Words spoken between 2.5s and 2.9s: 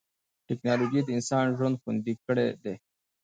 دی.